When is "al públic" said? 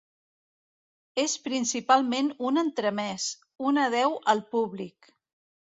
4.37-5.15